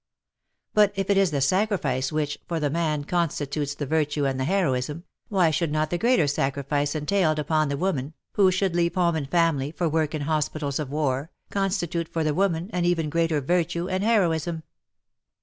[0.73, 4.45] But if it is the sacrifice which, for the man, constitutes the virtue and the
[4.45, 9.15] heroism, why should not the greater sacrifice entailed upon the woman, who should leave home
[9.15, 13.39] and family for work in hospitals of war, constitute, for the woman, an even greater
[13.41, 14.63] virtue and heroism